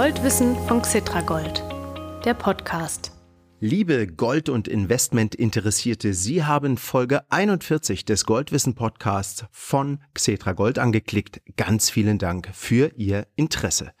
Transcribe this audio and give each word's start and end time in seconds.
Goldwissen 0.00 0.56
von 0.66 0.80
Xitragold, 0.80 1.62
der 2.24 2.32
Podcast. 2.32 3.12
Liebe 3.62 4.06
Gold- 4.06 4.48
und 4.48 4.68
Investment-Interessierte, 4.68 6.14
Sie 6.14 6.44
haben 6.44 6.78
Folge 6.78 7.30
41 7.30 8.06
des 8.06 8.24
Goldwissen 8.24 8.74
Podcasts 8.74 9.44
von 9.50 9.98
Xetra 10.14 10.54
Gold 10.54 10.78
angeklickt. 10.78 11.42
Ganz 11.58 11.90
vielen 11.90 12.16
Dank 12.16 12.48
für 12.54 12.90
Ihr 12.96 13.26
Interesse. 13.36 13.92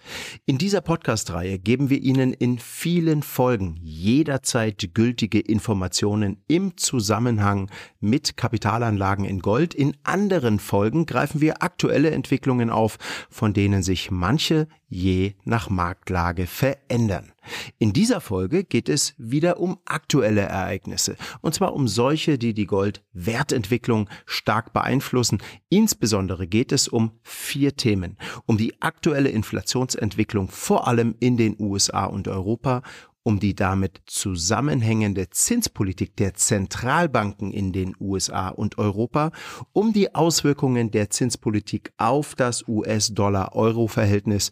In 0.46 0.56
dieser 0.56 0.80
Podcast-Reihe 0.80 1.58
geben 1.58 1.90
wir 1.90 2.00
Ihnen 2.00 2.32
in 2.32 2.58
vielen 2.58 3.22
Folgen 3.22 3.76
jederzeit 3.82 4.94
gültige 4.94 5.40
Informationen 5.40 6.42
im 6.48 6.78
Zusammenhang 6.78 7.70
mit 8.00 8.38
Kapitalanlagen 8.38 9.26
in 9.26 9.40
Gold. 9.40 9.74
In 9.74 9.94
anderen 10.04 10.58
Folgen 10.58 11.04
greifen 11.04 11.42
wir 11.42 11.62
aktuelle 11.62 12.12
Entwicklungen 12.12 12.70
auf, 12.70 12.96
von 13.28 13.52
denen 13.52 13.82
sich 13.82 14.10
manche 14.10 14.68
je 14.88 15.34
nach 15.44 15.68
Marktlage 15.68 16.46
verändern. 16.46 17.32
In 17.78 17.92
dieser 17.92 18.20
Folge 18.20 18.64
geht 18.64 18.88
es 18.88 19.14
wieder 19.16 19.58
um 19.58 19.78
aktuelle 19.84 20.42
Ereignisse, 20.42 21.16
und 21.40 21.54
zwar 21.54 21.74
um 21.74 21.88
solche, 21.88 22.38
die 22.38 22.54
die 22.54 22.66
Goldwertentwicklung 22.66 24.08
stark 24.26 24.72
beeinflussen. 24.72 25.38
Insbesondere 25.68 26.46
geht 26.46 26.72
es 26.72 26.88
um 26.88 27.12
vier 27.22 27.76
Themen. 27.76 28.16
Um 28.46 28.58
die 28.58 28.80
aktuelle 28.82 29.30
Inflationsentwicklung 29.30 30.48
vor 30.48 30.86
allem 30.86 31.14
in 31.20 31.36
den 31.36 31.56
USA 31.58 32.04
und 32.04 32.28
Europa, 32.28 32.82
um 33.22 33.38
die 33.38 33.54
damit 33.54 34.00
zusammenhängende 34.06 35.30
Zinspolitik 35.30 36.16
der 36.16 36.34
Zentralbanken 36.34 37.52
in 37.52 37.72
den 37.72 37.94
USA 38.00 38.48
und 38.48 38.78
Europa, 38.78 39.30
um 39.72 39.92
die 39.92 40.14
Auswirkungen 40.14 40.90
der 40.90 41.10
Zinspolitik 41.10 41.92
auf 41.98 42.34
das 42.34 42.66
US-Dollar-Euro-Verhältnis 42.66 44.50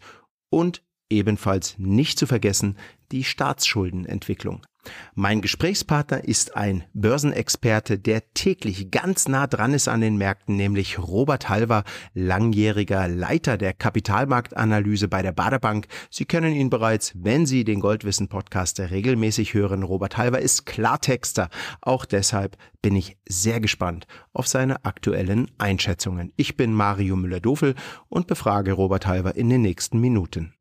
und 0.49 0.83
ebenfalls 1.09 1.75
nicht 1.77 2.19
zu 2.19 2.27
vergessen 2.27 2.77
die 3.11 3.23
Staatsschuldenentwicklung. 3.23 4.61
Mein 5.13 5.41
Gesprächspartner 5.41 6.23
ist 6.23 6.55
ein 6.55 6.83
Börsenexperte, 6.93 7.99
der 7.99 8.33
täglich 8.33 8.91
ganz 8.91 9.27
nah 9.27 9.45
dran 9.45 9.73
ist 9.73 9.87
an 9.87 10.01
den 10.01 10.17
Märkten, 10.17 10.55
nämlich 10.55 10.97
Robert 10.99 11.49
Halver, 11.49 11.83
langjähriger 12.13 13.07
Leiter 13.07 13.57
der 13.57 13.73
Kapitalmarktanalyse 13.73 15.07
bei 15.07 15.21
der 15.21 15.33
Baderbank. 15.33 15.87
Sie 16.09 16.25
kennen 16.25 16.53
ihn 16.53 16.69
bereits, 16.69 17.11
wenn 17.15 17.45
Sie 17.45 17.65
den 17.65 17.81
Goldwissen 17.81 18.29
Podcast 18.29 18.79
regelmäßig 18.79 19.53
hören. 19.53 19.83
Robert 19.83 20.17
Halver 20.17 20.39
ist 20.39 20.65
Klartexter. 20.65 21.49
Auch 21.81 22.05
deshalb 22.05 22.55
bin 22.81 22.95
ich 22.95 23.17
sehr 23.27 23.59
gespannt 23.59 24.07
auf 24.31 24.47
seine 24.47 24.85
aktuellen 24.85 25.51
Einschätzungen. 25.57 26.31
Ich 26.37 26.55
bin 26.55 26.73
Mario 26.73 27.17
Müller-Dofel 27.17 27.75
und 28.07 28.27
befrage 28.27 28.71
Robert 28.71 29.05
Halver 29.05 29.35
in 29.35 29.49
den 29.49 29.61
nächsten 29.61 29.99
Minuten. 29.99 30.53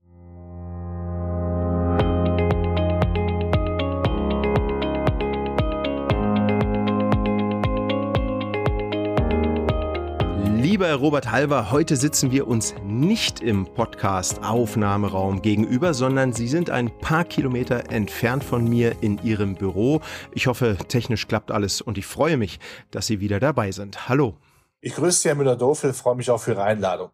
Lieber 10.78 10.94
Robert 10.94 11.32
Halver, 11.32 11.72
heute 11.72 11.96
sitzen 11.96 12.30
wir 12.30 12.46
uns 12.46 12.72
nicht 12.84 13.40
im 13.40 13.66
Podcast-Aufnahmeraum 13.66 15.42
gegenüber, 15.42 15.92
sondern 15.92 16.32
Sie 16.32 16.46
sind 16.46 16.70
ein 16.70 16.96
paar 17.00 17.24
Kilometer 17.24 17.90
entfernt 17.90 18.44
von 18.44 18.62
mir 18.62 18.94
in 19.00 19.20
Ihrem 19.24 19.56
Büro. 19.56 20.00
Ich 20.30 20.46
hoffe, 20.46 20.76
technisch 20.86 21.26
klappt 21.26 21.50
alles 21.50 21.80
und 21.80 21.98
ich 21.98 22.06
freue 22.06 22.36
mich, 22.36 22.60
dass 22.92 23.08
Sie 23.08 23.18
wieder 23.18 23.40
dabei 23.40 23.72
sind. 23.72 24.08
Hallo. 24.08 24.36
Ich 24.80 24.94
grüße 24.94 25.18
Sie, 25.18 25.28
Herr 25.30 25.34
Müller-Dofel, 25.34 25.92
freue 25.94 26.14
mich 26.14 26.30
auch 26.30 26.38
für 26.40 26.52
Ihre 26.52 26.62
Einladung. 26.62 27.10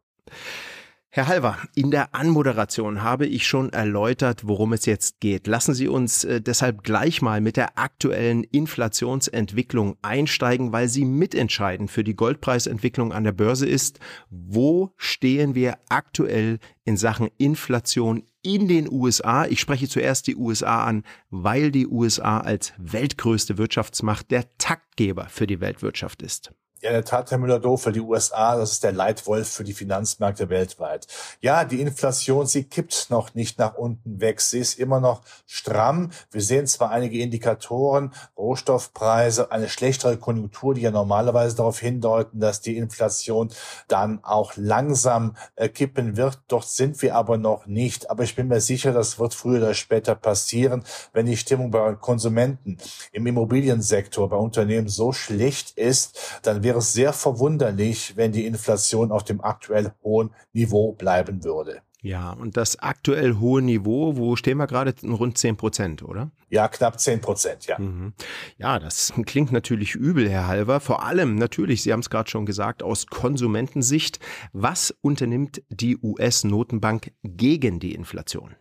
Herr 1.17 1.29
Halver, 1.29 1.59
in 1.77 1.93
der 1.93 2.13
Anmoderation 2.13 3.05
habe 3.05 3.25
ich 3.25 3.47
schon 3.47 3.73
erläutert, 3.73 4.49
worum 4.49 4.73
es 4.73 4.85
jetzt 4.85 5.21
geht. 5.21 5.47
Lassen 5.47 5.73
Sie 5.73 5.87
uns 5.87 6.25
äh, 6.25 6.41
deshalb 6.41 6.83
gleich 6.83 7.23
mal 7.23 7.41
mit 7.41 7.57
der 7.57 7.79
aktuellen 7.79 8.43
Inflationsentwicklung 8.43 9.97
einsteigen, 10.03 10.73
weil 10.73 10.89
sie 10.89 11.05
mitentscheidend 11.05 11.93
für 11.93 12.03
die 12.03 12.17
Goldpreisentwicklung 12.17 13.13
an 13.13 13.23
der 13.23 13.31
Börse 13.31 13.65
ist. 13.65 14.01
Wo 14.29 14.91
stehen 14.97 15.55
wir 15.55 15.79
aktuell 15.89 16.59
in 16.83 16.97
Sachen 16.97 17.29
Inflation 17.39 18.25
in 18.43 18.67
den 18.67 18.91
USA? 18.91 19.45
Ich 19.45 19.61
spreche 19.61 19.89
zuerst 19.89 20.27
die 20.27 20.35
USA 20.35 20.85
an, 20.85 21.05
weil 21.31 21.71
die 21.71 21.87
USA 21.87 22.39
als 22.41 22.73
weltgrößte 22.77 23.57
Wirtschaftsmacht 23.57 24.33
der 24.33 24.47
Taktgeber 24.59 25.27
für 25.29 25.47
die 25.47 25.61
Weltwirtschaft 25.61 26.23
ist. 26.23 26.51
Ja, 26.85 26.91
in 26.91 26.97
der 26.97 27.05
Tat, 27.07 27.31
Herr 27.31 27.39
Müller-Doof, 27.39 27.85
für 27.85 27.93
die 27.93 28.01
USA, 28.01 28.59
das 28.59 28.73
ist 28.73 28.85
der 28.85 28.93
Leitwolf 28.93 29.49
für 29.49 29.65
die 29.65 29.73
Finanzmärkte 29.73 30.51
weltweit. 30.51 31.07
Ja, 31.41 31.65
die 31.65 31.81
Inflation, 31.81 32.47
sie 32.47 32.65
kippt 32.65 33.07
noch 33.09 33.33
nicht 33.33 33.59
nach 33.59 33.73
unten 33.73 34.21
weg. 34.21 34.43
Sie 34.43 34.59
ist 34.59 34.79
immer 34.79 35.01
noch 35.01 35.23
stramm. 35.47 36.11
Wir 36.31 36.43
sehen 36.43 36.67
zwar 36.67 36.91
einige 36.91 37.21
Indikatoren, 37.21 38.13
Rohstoffpreise, 38.37 39.51
eine 39.51 39.71
schlechtere 39.71 40.19
Konjunktur, 40.19 40.75
die 40.75 40.83
ja 40.83 40.91
normalerweise 40.91 41.57
darauf 41.57 41.79
hindeuten, 41.79 42.39
dass 42.39 42.61
die 42.61 42.77
Inflation 42.77 43.49
dann 43.89 44.23
auch 44.23 44.53
langsam 44.57 45.39
äh, 45.57 45.71
kippen 45.71 46.19
wird. 46.19 46.43
Dort 46.49 46.67
sind 46.67 47.01
wir 47.01 47.15
aber 47.15 47.39
noch 47.39 47.65
nicht. 47.65 48.11
Aber 48.11 48.25
ich 48.25 48.37
bin 48.37 48.49
mir 48.49 48.61
sicher, 48.61 48.93
das 48.93 49.19
wird 49.19 49.33
früher 49.33 49.63
oder 49.63 49.73
später 49.73 50.15
passieren, 50.15 50.85
wenn 51.15 51.25
die 51.25 51.39
Stimmung 51.39 51.71
bei 51.71 51.95
Konsumenten 51.95 52.77
im 53.11 53.27
Immobiliensektor, 53.27 54.29
bei 54.29 54.37
Unternehmen 54.37 54.89
so 54.89 55.15
schlecht 55.15 55.79
ist, 55.79 56.41
dann 56.43 56.63
wäre 56.63 56.74
wäre 56.75 56.81
es 56.81 56.93
sehr 56.93 57.13
verwunderlich, 57.13 58.17
wenn 58.17 58.33
die 58.33 58.47
Inflation 58.47 59.13
auf 59.13 59.23
dem 59.23 59.41
aktuell 59.41 59.93
hohen 60.03 60.31
Niveau 60.53 60.93
bleiben 60.93 61.45
würde. 61.45 61.83
Ja, 62.03 62.33
und 62.33 62.57
das 62.57 62.81
aktuell 62.81 63.37
hohe 63.39 63.63
Niveau, 63.63 64.17
wo 64.17 64.35
stehen 64.35 64.59
wir 64.59 64.67
gerade? 64.67 64.93
Rund 65.07 65.39
10 65.39 65.57
Prozent, 65.57 66.03
oder? 66.03 66.33
Ja, 66.51 66.67
knapp 66.67 66.99
10 66.99 67.21
Prozent, 67.21 67.67
ja. 67.67 67.79
Mhm. 67.79 68.13
Ja, 68.59 68.81
das 68.81 69.13
klingt 69.25 69.53
natürlich 69.53 69.95
übel, 69.95 70.29
Herr 70.29 70.49
Halver. 70.49 70.81
Vor 70.81 71.05
allem 71.05 71.37
natürlich, 71.37 71.83
Sie 71.83 71.93
haben 71.93 72.01
es 72.01 72.11
gerade 72.11 72.29
schon 72.29 72.45
gesagt, 72.45 72.83
aus 72.83 73.07
Konsumentensicht. 73.07 74.19
Was 74.53 74.91
unternimmt 75.01 75.63
die 75.69 75.97
US-Notenbank 75.97 77.13
gegen 77.23 77.79
die 77.79 77.95
Inflation? 77.95 78.57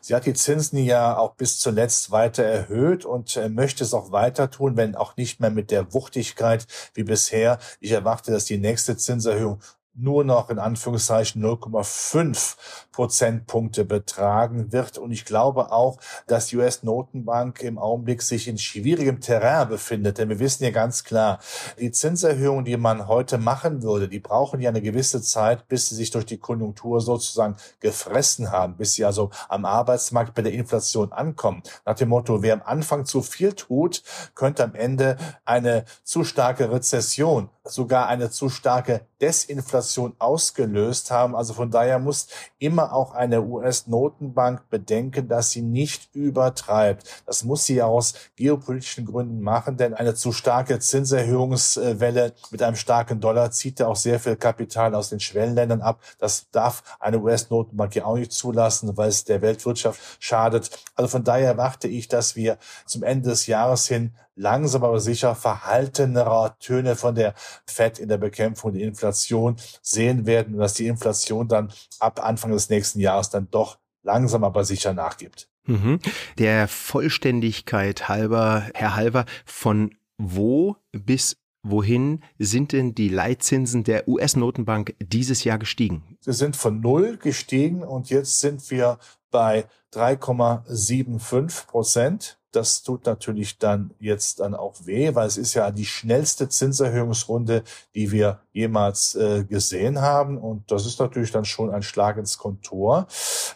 Sie 0.00 0.14
hat 0.14 0.26
die 0.26 0.34
Zinsen 0.34 0.78
ja 0.78 1.16
auch 1.16 1.34
bis 1.34 1.58
zuletzt 1.58 2.10
weiter 2.10 2.44
erhöht 2.44 3.04
und 3.04 3.36
äh, 3.36 3.48
möchte 3.48 3.84
es 3.84 3.94
auch 3.94 4.12
weiter 4.12 4.50
tun, 4.50 4.76
wenn 4.76 4.94
auch 4.94 5.16
nicht 5.16 5.40
mehr 5.40 5.50
mit 5.50 5.70
der 5.70 5.92
Wuchtigkeit 5.94 6.66
wie 6.94 7.04
bisher. 7.04 7.58
Ich 7.80 7.92
erwarte, 7.92 8.32
dass 8.32 8.44
die 8.44 8.58
nächste 8.58 8.96
Zinserhöhung 8.96 9.60
nur 9.94 10.24
noch 10.24 10.48
in 10.48 10.58
Anführungszeichen 10.58 11.42
0,5 11.44 12.56
Prozentpunkte 12.92 13.84
betragen 13.84 14.72
wird. 14.72 14.98
Und 14.98 15.12
ich 15.12 15.24
glaube 15.24 15.70
auch, 15.70 15.98
dass 16.26 16.46
die 16.46 16.56
US-Notenbank 16.56 17.62
im 17.62 17.78
Augenblick 17.78 18.22
sich 18.22 18.48
in 18.48 18.58
schwierigem 18.58 19.20
Terrain 19.20 19.68
befindet. 19.68 20.18
Denn 20.18 20.28
wir 20.28 20.38
wissen 20.38 20.64
ja 20.64 20.70
ganz 20.70 21.04
klar, 21.04 21.38
die 21.78 21.90
Zinserhöhungen, 21.90 22.64
die 22.64 22.76
man 22.76 23.06
heute 23.06 23.38
machen 23.38 23.82
würde, 23.82 24.08
die 24.08 24.20
brauchen 24.20 24.60
ja 24.60 24.70
eine 24.70 24.82
gewisse 24.82 25.20
Zeit, 25.22 25.68
bis 25.68 25.88
sie 25.88 25.94
sich 25.94 26.10
durch 26.10 26.26
die 26.26 26.38
Konjunktur 26.38 27.00
sozusagen 27.00 27.56
gefressen 27.80 28.50
haben, 28.50 28.76
bis 28.76 28.94
sie 28.94 29.04
also 29.04 29.30
am 29.48 29.64
Arbeitsmarkt 29.64 30.34
bei 30.34 30.42
der 30.42 30.52
Inflation 30.52 31.12
ankommen. 31.12 31.62
Nach 31.84 31.94
dem 31.94 32.08
Motto, 32.08 32.42
wer 32.42 32.54
am 32.54 32.62
Anfang 32.62 33.04
zu 33.04 33.22
viel 33.22 33.52
tut, 33.52 34.02
könnte 34.34 34.64
am 34.64 34.74
Ende 34.74 35.16
eine 35.44 35.84
zu 36.02 36.24
starke 36.24 36.70
Rezession, 36.70 37.50
sogar 37.64 38.08
eine 38.08 38.30
zu 38.30 38.48
starke 38.48 39.06
Desinflation 39.22 40.14
ausgelöst 40.18 41.12
haben. 41.12 41.36
Also 41.36 41.54
von 41.54 41.70
daher 41.70 42.00
muss 42.00 42.26
immer 42.58 42.92
auch 42.92 43.14
eine 43.14 43.40
US-Notenbank 43.42 44.68
bedenken, 44.68 45.28
dass 45.28 45.52
sie 45.52 45.62
nicht 45.62 46.14
übertreibt. 46.14 47.22
Das 47.24 47.44
muss 47.44 47.64
sie 47.64 47.80
aus 47.80 48.14
geopolitischen 48.34 49.06
Gründen 49.06 49.40
machen, 49.40 49.76
denn 49.76 49.94
eine 49.94 50.14
zu 50.14 50.32
starke 50.32 50.80
Zinserhöhungswelle 50.80 52.34
mit 52.50 52.62
einem 52.62 52.76
starken 52.76 53.20
Dollar 53.20 53.52
zieht 53.52 53.78
ja 53.78 53.86
auch 53.86 53.96
sehr 53.96 54.18
viel 54.18 54.36
Kapital 54.36 54.94
aus 54.96 55.10
den 55.10 55.20
Schwellenländern 55.20 55.82
ab. 55.82 56.00
Das 56.18 56.50
darf 56.50 56.82
eine 56.98 57.20
US-Notenbank 57.20 57.94
ja 57.94 58.04
auch 58.04 58.16
nicht 58.16 58.32
zulassen, 58.32 58.96
weil 58.96 59.08
es 59.08 59.24
der 59.24 59.40
Weltwirtschaft 59.40 60.00
schadet. 60.18 60.70
Also 60.96 61.08
von 61.08 61.22
daher 61.22 61.46
erwarte 61.46 61.86
ich, 61.86 62.08
dass 62.08 62.34
wir 62.34 62.58
zum 62.86 63.04
Ende 63.04 63.30
des 63.30 63.46
Jahres 63.46 63.86
hin 63.86 64.14
langsam 64.34 64.84
aber 64.84 65.00
sicher 65.00 65.34
verhaltenerer 65.34 66.56
Töne 66.58 66.96
von 66.96 67.14
der 67.14 67.34
FED 67.66 67.98
in 67.98 68.08
der 68.08 68.18
Bekämpfung 68.18 68.72
der 68.72 68.82
Inflation 68.82 69.56
sehen 69.82 70.26
werden 70.26 70.54
und 70.54 70.60
dass 70.60 70.74
die 70.74 70.86
Inflation 70.86 71.48
dann 71.48 71.72
ab 72.00 72.24
Anfang 72.24 72.52
des 72.52 72.70
nächsten 72.70 73.00
Jahres 73.00 73.30
dann 73.30 73.48
doch 73.50 73.78
langsam 74.02 74.44
aber 74.44 74.64
sicher 74.64 74.94
nachgibt. 74.94 75.48
Mhm. 75.64 76.00
Der 76.38 76.66
Vollständigkeit 76.66 78.08
halber, 78.08 78.66
Herr 78.74 78.96
Halber, 78.96 79.26
von 79.44 79.94
wo 80.18 80.76
bis 80.92 81.36
Wohin 81.64 82.24
sind 82.40 82.72
denn 82.72 82.92
die 82.92 83.08
Leitzinsen 83.08 83.84
der 83.84 84.08
US-Notenbank 84.08 84.96
dieses 85.00 85.44
Jahr 85.44 85.58
gestiegen? 85.58 86.02
Sie 86.18 86.32
sind 86.32 86.56
von 86.56 86.80
null 86.80 87.18
gestiegen 87.18 87.84
und 87.84 88.10
jetzt 88.10 88.40
sind 88.40 88.68
wir 88.72 88.98
bei 89.30 89.66
3,75 89.94 91.66
Prozent. 91.68 92.40
Das 92.52 92.82
tut 92.82 93.06
natürlich 93.06 93.58
dann 93.58 93.92
jetzt 93.98 94.40
dann 94.40 94.54
auch 94.54 94.74
weh, 94.84 95.14
weil 95.14 95.26
es 95.26 95.38
ist 95.38 95.54
ja 95.54 95.70
die 95.70 95.86
schnellste 95.86 96.48
Zinserhöhungsrunde, 96.48 97.62
die 97.94 98.12
wir 98.12 98.40
jemals 98.52 99.14
äh, 99.14 99.44
gesehen 99.44 100.00
haben. 100.00 100.38
Und 100.38 100.70
das 100.70 100.86
ist 100.86 101.00
natürlich 101.00 101.32
dann 101.32 101.44
schon 101.44 101.70
ein 101.70 101.82
Schlag 101.82 102.18
ins 102.18 102.38
Kontor. 102.38 103.06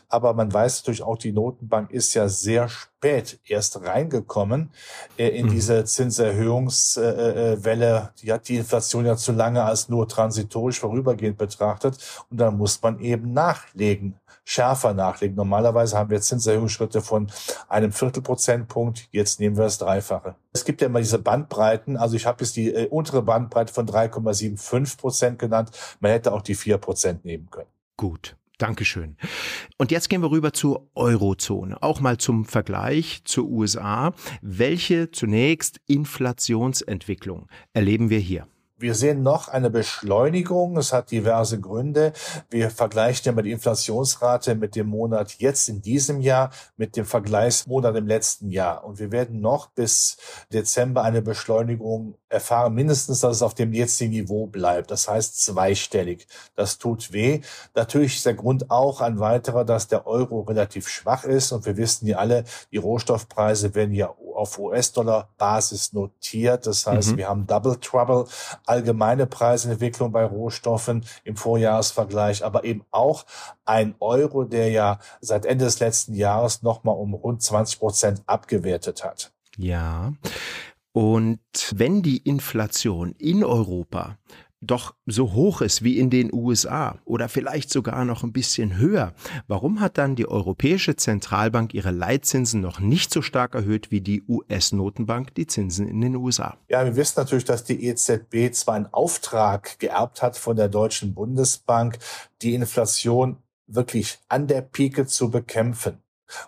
Aber 0.09 0.33
man 0.33 0.53
weiß 0.53 0.83
natürlich 0.83 1.03
auch, 1.03 1.19
die 1.19 1.33
Notenbank 1.33 1.91
ist 1.91 2.15
ja 2.15 2.29
sehr 2.29 2.69
spät 2.97 3.39
erst 3.45 3.83
reingekommen 3.83 4.71
äh, 5.19 5.29
in 5.29 5.47
mhm. 5.47 5.51
diese 5.51 5.85
Zinserhöhungswelle. 5.85 7.97
Äh, 7.97 8.09
die 8.21 8.33
hat 8.33 8.49
die 8.49 8.57
Inflation 8.57 9.07
ja 9.07 9.17
zu 9.17 9.33
lange 9.33 9.65
als 9.65 9.89
nur 9.89 10.09
transitorisch 10.09 10.81
vorübergehend 10.81 11.37
betrachtet. 11.37 11.99
Und 12.31 12.39
da 12.39 12.51
muss 12.51 12.81
man 12.83 12.99
eben 13.01 13.33
nachlegen 13.33 14.15
schärfer 14.49 14.95
nachlegen. 14.95 15.35
Normalerweise 15.35 15.99
haben 15.99 16.09
wir 16.09 16.21
Zinserhöhungsschritte 16.21 17.03
von 17.03 17.27
einem 17.69 17.91
Viertelprozentpunkt. 17.91 19.09
Jetzt 19.11 19.41
nehmen 19.41 19.57
wir 19.57 19.65
das 19.65 19.79
Dreifache. 19.79 20.37
Es 20.53 20.65
gibt 20.65 20.81
ja 20.81 20.87
immer 20.87 21.01
diese 21.01 21.19
Bandbreiten. 21.19 21.97
Also 21.97 22.15
ich 22.15 22.27
habe 22.27 22.45
jetzt 22.45 22.55
die 22.55 22.73
äh, 22.73 22.87
untere 22.87 23.23
Bandbreite 23.23 23.73
von 23.73 23.89
3,75 23.89 24.99
Prozent 24.99 25.41
genannt. 25.41 25.73
Man 25.99 26.13
hätte 26.13 26.33
auch 26.33 26.43
die 26.43 26.55
vier 26.55 26.79
Prozent 26.79 27.25
nehmen 27.25 27.51
können. 27.51 27.67
Gut. 27.97 28.37
Dankeschön. 28.59 29.17
Und 29.77 29.91
jetzt 29.91 30.09
gehen 30.09 30.23
wir 30.23 30.31
rüber 30.31 30.53
zur 30.53 30.89
Eurozone. 30.95 31.83
Auch 31.83 32.01
mal 32.01 32.17
zum 32.17 32.47
Vergleich 32.47 33.21
zur 33.25 33.47
USA. 33.49 34.15
Welche 34.41 35.11
zunächst 35.11 35.81
Inflationsentwicklung 35.87 37.49
erleben 37.75 38.09
wir 38.09 38.19
hier? 38.19 38.49
Wir 38.79 38.95
sehen 38.95 39.23
noch 39.23 39.49
eine 39.49 39.71
Beschleunigung. 39.71 40.77
Es 40.77 40.93
hat 40.93 41.11
diverse 41.11 41.59
Gründe. 41.59 42.13
Wir 42.51 42.71
vergleichen 42.71 43.35
ja 43.35 43.43
die 43.43 43.53
Inflationsrate 43.53 44.55
mit 44.55 44.77
dem 44.77 44.89
Monat 44.89 45.37
jetzt 45.39 45.71
in 45.71 45.81
diesem 45.81 46.21
Jahr 46.21 46.51
mit 46.77 46.95
dem 46.95 47.07
Vergleichsmonat 47.07 47.97
im 47.97 48.07
letzten 48.07 48.51
Jahr. 48.51 48.85
Und 48.85 48.99
wir 48.99 49.11
werden 49.13 49.41
noch 49.41 49.71
bis 49.71 50.19
Dezember 50.53 51.05
eine 51.05 51.23
Beschleunigung 51.23 52.19
erfahren, 52.29 52.75
mindestens, 52.75 53.21
dass 53.21 53.37
es 53.37 53.43
auf 53.43 53.55
dem 53.55 53.73
jetzigen 53.73 54.11
Niveau 54.11 54.47
bleibt. 54.47 54.91
Das 54.91 55.09
heißt 55.09 55.43
zweistellig. 55.43 56.27
Das 56.55 56.77
tut 56.77 57.15
weh. 57.15 57.41
Natürlich 57.75 58.17
ist 58.17 58.27
der 58.27 58.35
Grund 58.35 58.71
auch 58.71 59.01
ein 59.01 59.21
weiterer, 59.21 59.65
dass 59.65 59.89
der 59.89 60.07
Euro 60.07 60.41
relativ 60.41 60.89
schwach 60.89 61.25
ist. 61.25 61.51
Und 61.51 61.65
wir 61.65 61.79
wissen 61.79 62.07
ja 62.07 62.19
alle, 62.19 62.45
die 62.73 62.77
Rohstoffpreise 62.77 63.75
werden 63.75 63.95
ja 63.95 64.11
auf 64.37 64.59
US-Dollar-Basis 64.59 65.93
notiert. 65.93 66.67
Das 66.67 66.87
heißt, 66.87 67.13
mhm. 67.13 67.17
wir 67.17 67.29
haben 67.29 67.47
Double 67.47 67.77
Trouble, 67.81 68.27
allgemeine 68.67 69.27
Preisentwicklung 69.27 70.13
bei 70.13 70.25
Rohstoffen 70.25 71.05
im 71.25 71.37
Vorjahresvergleich, 71.37 72.45
aber 72.45 72.65
eben 72.65 72.85
auch 72.91 73.25
ein 73.65 73.95
Euro, 74.01 74.45
der 74.45 74.71
ja 74.71 74.99
seit 75.21 75.47
Ende 75.47 75.65
des 75.65 75.81
letzten 75.81 76.15
Jahres 76.15 76.63
nochmal 76.63 76.97
um 76.97 77.15
rund 77.15 77.43
20 77.43 77.79
Prozent 77.79 78.23
abgewertet 78.27 79.05
hat. 79.05 79.33
Ja. 79.57 80.13
Und 80.93 81.41
wenn 81.75 82.03
die 82.03 82.19
Inflation 82.19 83.13
in 83.19 83.45
Europa 83.45 84.17
doch 84.61 84.95
so 85.05 85.33
hoch 85.33 85.61
ist 85.61 85.85
wie 85.85 85.99
in 85.99 86.11
den 86.11 86.33
USA 86.33 86.99
oder 87.05 87.29
vielleicht 87.29 87.71
sogar 87.71 88.05
noch 88.05 88.23
ein 88.23 88.33
bisschen 88.33 88.79
höher, 88.79 89.15
warum 89.47 89.81
hat 89.81 89.99
dann 89.99 90.17
die 90.17 90.29
Europäische 90.29 90.97
Zentralbank 90.97 91.75
ihre 91.75 91.91
Leitzinsen 91.91 92.61
noch 92.61 92.81
nicht 92.81 93.13
so 93.13 93.23
stark 93.23 93.55
erhöht 93.55 93.91
wie 93.91 94.01
die 94.01 94.23
US-Notenbank 94.27 95.35
die 95.35 95.47
Zinsen 95.47 95.87
in 95.87 96.01
den 96.01 96.17
USA? 96.17 96.57
Ja, 96.69 96.85
wir 96.85 96.97
wissen 96.97 97.21
natürlich, 97.21 97.45
dass 97.45 97.65
die 97.65 97.87
EZB 97.87 98.53
zwar 98.53 98.75
einen 98.75 98.93
Auftrag 98.93 99.79
geerbt 99.79 100.23
hat 100.23 100.37
von 100.37 100.57
der 100.57 100.69
Deutschen 100.69 101.15
Bundesbank, 101.15 101.99
die 102.43 102.55
Inflation 102.55 103.37
wirklich 103.67 104.19
an 104.29 104.47
der 104.47 104.63
Pike 104.63 105.07
zu 105.07 105.31
bekämpfen. 105.31 106.03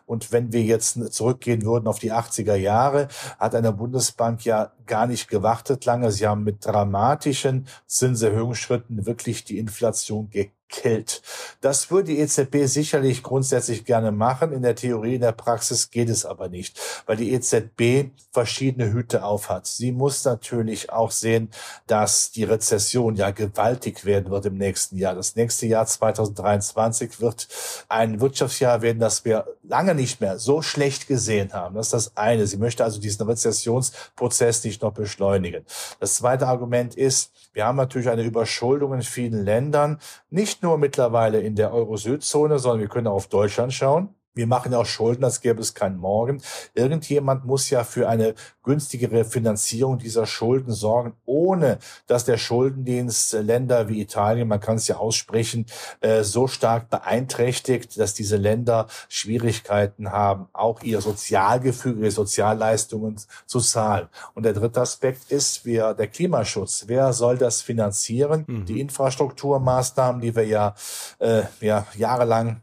Und 0.07 0.33
wenn 0.33 0.53
wir 0.53 0.63
jetzt 0.63 1.13
zurückgehen 1.13 1.63
würden 1.63 1.87
auf 1.87 1.99
die 1.99 2.13
80er 2.13 2.55
Jahre, 2.55 3.09
hat 3.39 3.55
eine 3.55 3.73
Bundesbank 3.73 4.45
ja 4.45 4.73
gar 4.87 5.07
nicht 5.07 5.29
gewartet 5.29 5.85
lange. 5.85 6.11
Sie 6.11 6.27
haben 6.27 6.45
mit 6.45 6.65
dramatischen 6.67 7.67
Zinserhöhungsschritten 7.87 9.07
wirklich 9.07 9.45
die 9.45 9.59
Inflation 9.59 10.31
killt. 10.69 11.23
Das 11.61 11.91
würde 11.91 12.13
die 12.13 12.19
EZB 12.19 12.67
sicherlich 12.67 13.23
grundsätzlich 13.23 13.85
gerne 13.85 14.13
machen. 14.13 14.53
In 14.53 14.63
der 14.63 14.75
Theorie, 14.75 15.17
in 15.17 15.21
der 15.21 15.33
Praxis 15.33 15.91
geht 15.91 16.09
es 16.09 16.25
aber 16.25 16.49
nicht, 16.49 16.79
weil 17.07 17.17
die 17.17 17.33
EZB 17.33 18.11
verschiedene 18.33 18.93
Hüte 18.93 19.25
aufhat. 19.25 19.67
Sie 19.67 19.93
muss 19.93 20.25
natürlich 20.25 20.93
auch 20.93 21.11
sehen, 21.11 21.51
dass 21.87 22.31
die 22.31 22.45
Rezession 22.45 23.17
ja 23.17 23.31
gewaltig 23.31 24.05
werden 24.05 24.31
wird 24.31 24.47
im 24.47 24.57
nächsten 24.57 24.97
Jahr. 24.97 25.15
Das 25.15 25.35
nächste 25.35 25.67
Jahr 25.67 25.87
2023 25.87 27.21
wird 27.21 27.49
ein 27.89 28.21
Wirtschaftsjahr 28.21 28.83
werden, 28.83 29.01
das 29.01 29.25
wir 29.25 29.47
lange 29.63 29.95
nicht 29.95 30.21
mehr 30.21 30.39
so 30.39 30.63
schlecht 30.63 31.09
gesehen 31.09 31.53
haben. 31.53 31.75
Das 31.75 31.89
ist 31.89 31.95
das 31.95 32.17
eine. 32.17 32.47
Sie 32.47 32.59
möchte 32.59 32.85
also 32.85 33.01
diesen 33.01 33.27
Rezessionsprozess 33.27 34.65
nicht 34.65 34.83
noch 34.83 34.93
beschleunigen. 34.93 35.65
Das 36.01 36.17
zweite 36.17 36.47
Argument 36.47 36.95
ist, 36.95 37.33
wir 37.53 37.67
haben 37.67 37.77
natürlich 37.77 38.09
eine 38.09 38.23
Überschuldung 38.23 38.95
in 38.95 39.03
vielen 39.03 39.45
Ländern, 39.45 39.99
nicht 40.31 40.58
nur 40.63 40.79
mittlerweile 40.79 41.41
in 41.41 41.55
der 41.55 41.73
Euro-Süd-Zone, 41.73 42.59
sondern 42.59 42.81
wir 42.81 42.89
können 42.89 43.07
auch 43.07 43.15
auf 43.15 43.29
Deutschland 43.29 43.73
schauen. 43.73 44.15
Wir 44.39 44.47
machen 44.47 44.71
ja 44.71 44.79
auch 44.79 44.87
Schulden, 44.87 45.25
als 45.25 45.41
gäbe 45.41 45.61
es 45.61 45.75
keinen 45.75 45.97
Morgen. 45.97 46.41
Irgendjemand 46.73 47.45
muss 47.45 47.71
ja 47.71 47.83
für 47.83 48.09
eine 48.09 48.37
günstigere 48.63 49.25
Finanzierung 49.25 49.99
dieser 49.99 50.27
Schulden 50.27 50.73
sorgen, 50.73 51.15
ohne 51.25 51.79
dass 52.07 52.25
der 52.25 52.37
Schuldendienst 52.37 53.33
Länder 53.33 53.89
wie 53.89 54.01
Italien, 54.01 54.47
man 54.47 54.61
kann 54.61 54.77
es 54.77 54.87
ja 54.87 54.99
aussprechen, 54.99 55.67
äh, 56.01 56.23
so 56.23 56.47
stark 56.47 56.89
beeinträchtigt, 56.89 57.99
dass 57.99 58.15
diese 58.15 58.37
Länder 58.37 58.87
Schwierigkeiten 59.09 60.13
haben, 60.13 60.47
auch 60.53 60.83
ihr 60.83 61.01
Sozialgefüge, 61.01 62.03
ihre 62.03 62.11
Sozialleistungen 62.13 63.17
zu 63.45 63.59
zahlen. 63.59 64.07
Und 64.35 64.45
der 64.45 64.53
dritte 64.53 64.81
Aspekt 64.81 65.33
ist 65.33 65.65
wir, 65.65 65.95
der 65.95 66.07
Klimaschutz. 66.07 66.85
Wer 66.87 67.13
soll 67.13 67.39
das 67.39 67.61
finanzieren? 67.61 68.45
Mhm. 68.47 68.67
Die 68.67 68.81
Infrastrukturmaßnahmen, 68.81 70.21
die 70.21 70.37
wir 70.37 70.47
ja, 70.47 70.75
äh, 71.19 71.43
ja 71.61 71.89
jahrelang 71.97 72.63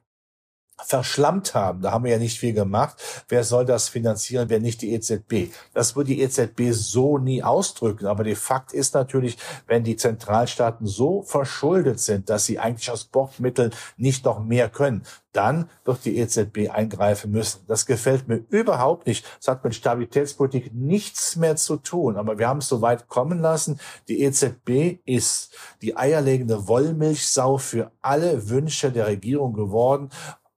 verschlammt 0.84 1.54
haben. 1.54 1.82
Da 1.82 1.92
haben 1.92 2.04
wir 2.04 2.12
ja 2.12 2.18
nicht 2.18 2.40
viel 2.40 2.54
gemacht. 2.54 3.26
Wer 3.30 3.44
soll 3.44 3.66
das 3.66 3.88
finanzieren, 3.88 4.50
wenn 4.50 4.62
nicht 4.62 4.82
die 4.82 4.94
EZB? 4.94 5.54
Das 5.74 5.96
würde 5.96 6.14
die 6.14 6.22
EZB 6.22 6.72
so 6.72 7.18
nie 7.18 7.44
ausdrücken. 7.44 8.08
Aber 8.08 8.24
de 8.24 8.36
facto 8.36 8.76
ist 8.76 8.94
natürlich, 8.94 9.38
wenn 9.68 9.84
die 9.84 9.96
Zentralstaaten 9.96 10.86
so 10.86 11.22
verschuldet 11.22 12.00
sind, 12.00 12.30
dass 12.30 12.46
sie 12.46 12.60
eigentlich 12.60 12.92
aus 12.92 13.06
Bordmitteln 13.06 13.72
nicht 13.98 14.26
noch 14.26 14.44
mehr 14.44 14.70
können, 14.70 15.04
dann 15.32 15.70
wird 15.84 16.06
die 16.06 16.18
EZB 16.18 16.70
eingreifen 16.70 17.32
müssen. 17.32 17.62
Das 17.68 17.86
gefällt 17.86 18.28
mir 18.28 18.46
überhaupt 18.50 19.06
nicht. 19.06 19.26
Das 19.40 19.50
hat 19.50 19.64
mit 19.64 19.76
Stabilitätspolitik 19.76 20.74
nichts 20.74 21.36
mehr 21.36 21.56
zu 21.58 21.78
tun. 21.78 22.16
Aber 22.16 22.38
wir 22.38 22.48
haben 22.48 22.60
es 22.60 22.70
so 22.70 22.82
weit 22.82 23.08
kommen 23.08 23.40
lassen. 23.40 23.80
Die 24.08 24.22
EZB 24.22 25.00
ist 25.06 25.54
die 25.82 25.98
eierlegende 25.98 26.68
Wollmilchsau 26.68 27.58
für 27.58 27.92
alle 28.02 28.50
Wünsche 28.50 28.92
der 28.92 29.08
Regierung 29.08 29.54
geworden 29.54 30.10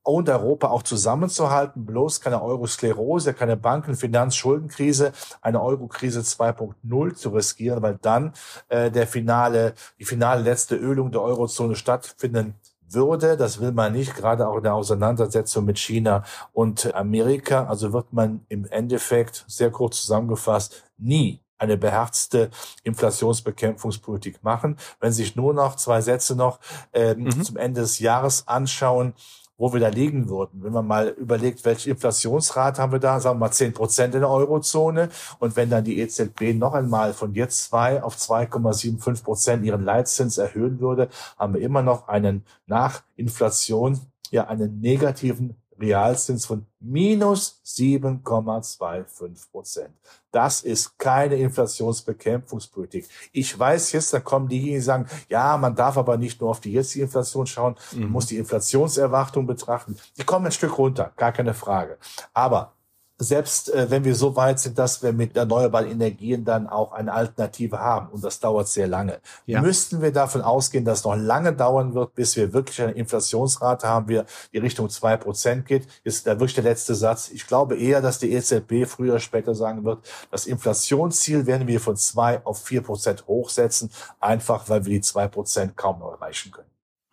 und 0.09 0.29
Europa 0.31 0.69
auch 0.69 0.83
zusammenzuhalten, 0.83 1.85
bloß 1.85 2.21
keine 2.21 2.43
Eurosklerose, 2.43 3.35
keine 3.35 3.59
Banken, 3.59 3.95
Finanz, 3.95 4.37
Schuldenkrise, 4.37 5.13
eine 5.43 5.63
Eurokrise 5.63 6.21
2.0 6.21 7.15
zu 7.15 7.29
riskieren, 7.29 7.83
weil 7.83 7.99
dann 8.01 8.33
äh, 8.69 8.91
der 8.91 9.07
finale, 9.07 9.75
die 9.99 10.07
finale 10.07 10.43
letzte 10.43 10.77
Ölung 10.77 11.13
der 11.13 11.21
Eurozone 11.21 11.77
stattfinden 11.77 12.55
würde. 12.89 13.37
Das 13.37 13.61
will 13.61 13.73
man 13.73 13.93
nicht, 13.93 14.17
gerade 14.17 14.49
auch 14.49 14.57
in 14.57 14.63
der 14.63 14.75
Auseinandersetzung 14.75 15.67
mit 15.67 15.79
China 15.79 16.25
und 16.55 16.95
Amerika. 16.95 17.67
Also 17.67 17.93
wird 17.93 18.13
man 18.15 18.47
im 18.49 18.65
Endeffekt, 18.65 19.45
sehr 19.47 19.71
kurz 19.71 20.01
zusammengefasst, 20.01 20.85
nie 20.97 21.43
eine 21.59 21.77
beherzte 21.77 22.51
Inflationsbekämpfungspolitik 22.83 24.43
machen. 24.43 24.79
Wenn 25.01 25.13
sich 25.13 25.37
nur 25.37 25.53
noch 25.53 25.77
zwei 25.77 26.01
Sätze 26.01 26.35
noch 26.35 26.61
äh, 26.93 27.15
mhm. 27.15 27.43
zum 27.43 27.59
Ende 27.59 27.83
des 27.83 27.99
Jahres 27.99 28.49
anschauen, 28.49 29.13
wo 29.59 29.73
wir 29.73 29.81
da 29.81 29.89
liegen 29.89 30.29
würden. 30.29 30.63
Wenn 30.63 30.73
man 30.73 30.87
mal 30.87 31.09
überlegt, 31.09 31.65
welche 31.65 31.91
Inflationsrate 31.91 32.81
haben 32.81 32.93
wir 32.93 33.01
da, 33.01 33.21
sagen 33.21 33.39
wir 33.39 33.47
mal 33.47 33.53
10 33.53 33.75
Prozent 33.75 34.15
in 34.15 34.21
der 34.21 34.31
Eurozone. 34.31 35.11
Und 35.41 35.57
wenn 35.57 35.69
dann 35.69 35.85
die 35.85 35.99
EZB 36.01 36.55
noch 36.55 36.73
einmal 36.73 37.13
von 37.13 37.35
jetzt 37.35 37.65
zwei 37.65 38.03
auf 38.03 38.17
2,75 38.17 39.25
Prozent 39.25 39.65
ihren 39.65 39.85
Leitzins 39.85 40.39
erhöhen 40.39 40.81
würde, 40.81 41.09
haben 41.37 41.55
wir 41.55 41.61
immer 41.61 41.83
noch 41.83 42.09
einen 42.09 42.45
nach 42.67 43.03
Inflation 43.17 44.01
ja 44.31 44.47
einen 44.47 44.81
negativen 44.81 45.57
Realzins 45.81 46.47
von 46.47 46.67
minus 46.81 47.61
7,25 47.65 49.51
Prozent. 49.51 49.95
Das 50.31 50.61
ist 50.63 50.99
keine 50.99 51.37
Inflationsbekämpfungspolitik. 51.37 53.09
Ich 53.33 53.59
weiß 53.59 53.93
jetzt, 53.93 54.13
da 54.13 54.21
kommen 54.21 54.49
diejenigen, 54.49 54.77
die 54.77 54.83
sagen, 54.83 55.07
ja, 55.29 55.57
man 55.57 55.75
darf 55.75 55.97
aber 55.97 56.17
nicht 56.17 56.41
nur 56.41 56.51
auf 56.51 56.61
die 56.61 56.73
jetzige 56.73 57.05
Inflation 57.05 57.47
schauen, 57.47 57.77
man 57.93 58.05
mhm. 58.05 58.11
muss 58.11 58.27
die 58.27 58.37
Inflationserwartung 58.37 59.47
betrachten. 59.47 59.97
Die 60.17 60.25
kommen 60.25 60.47
ein 60.47 60.53
Stück 60.53 60.77
runter, 60.79 61.13
gar 61.17 61.33
keine 61.33 61.55
Frage. 61.55 61.99
Aber 62.35 62.73
selbst 63.19 63.73
äh, 63.75 63.91
wenn 63.91 64.05
wir 64.05 64.15
so 64.15 64.37
weit 64.37 64.61
sind, 64.61 64.79
dass 64.79 65.03
wir 65.03 65.13
mit 65.13 65.37
erneuerbaren 65.37 65.91
Energien 65.91 66.45
dann 66.45 66.69
auch 66.69 66.93
eine 66.93 67.13
Alternative 67.13 67.81
haben, 67.81 68.09
und 68.11 68.23
das 68.23 68.39
dauert 68.39 68.69
sehr 68.69 68.87
lange, 68.87 69.19
ja. 69.45 69.61
müssten 69.61 70.01
wir 70.01 70.13
davon 70.13 70.41
ausgehen, 70.41 70.85
dass 70.85 71.01
es 71.01 71.05
noch 71.05 71.17
lange 71.17 71.53
dauern 71.53 71.95
wird, 71.95 72.15
bis 72.15 72.37
wir 72.37 72.53
wirklich 72.53 72.81
eine 72.81 72.93
Inflationsrate 72.93 73.89
haben, 73.89 74.09
wir 74.09 74.25
die 74.53 74.59
Richtung 74.59 74.89
zwei 74.89 75.17
Prozent 75.17 75.67
geht, 75.67 75.89
ist 76.05 76.27
da 76.27 76.33
wirklich 76.33 76.55
der 76.55 76.65
letzte 76.65 76.95
Satz. 76.95 77.31
Ich 77.31 77.47
glaube 77.47 77.77
eher, 77.77 78.01
dass 78.01 78.21
die 78.21 78.33
EZB 78.33 78.87
früher 78.87 79.13
oder 79.13 79.21
später 79.21 79.55
sagen 79.55 79.85
wird, 79.85 79.99
das 80.31 80.47
Inflationsziel 80.47 81.47
werden 81.47 81.67
wir 81.67 81.81
von 81.81 81.97
zwei 81.97 82.45
auf 82.45 82.63
vier 82.63 82.83
Prozent 82.83 83.27
hochsetzen, 83.27 83.91
einfach 84.21 84.69
weil 84.69 84.85
wir 84.85 84.93
die 84.93 85.01
zwei 85.01 85.27
Prozent 85.27 85.77
kaum 85.77 85.99
noch 85.99 86.13
erreichen 86.13 86.53
können. 86.53 86.69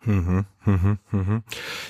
Mhm. 0.06 0.44